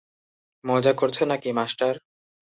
মজা 0.63 0.93
করছো 0.93 1.23
না-কি 1.25 1.51
মাস্টার? 1.51 1.93